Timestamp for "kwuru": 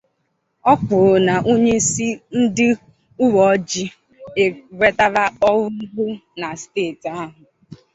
0.83-1.15